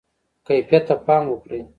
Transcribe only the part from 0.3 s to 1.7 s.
کیفیت ته پام وکړئ